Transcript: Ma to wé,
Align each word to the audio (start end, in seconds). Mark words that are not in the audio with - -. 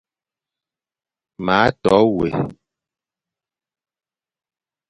Ma 1.45 1.59
to 1.81 1.97
wé, 2.17 2.29